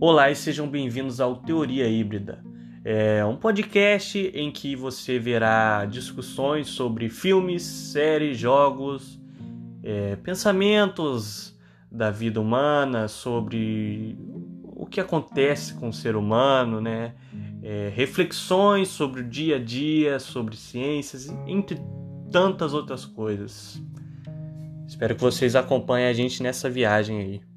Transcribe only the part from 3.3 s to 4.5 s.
podcast em